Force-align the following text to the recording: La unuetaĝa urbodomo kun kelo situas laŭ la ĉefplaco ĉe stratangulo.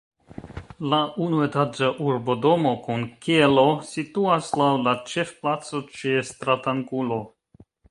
La 0.93 0.99
unuetaĝa 1.25 1.89
urbodomo 2.05 2.71
kun 2.87 3.05
kelo 3.27 3.67
situas 3.91 4.51
laŭ 4.63 4.73
la 4.89 4.97
ĉefplaco 5.13 5.85
ĉe 6.01 6.19
stratangulo. 6.33 7.23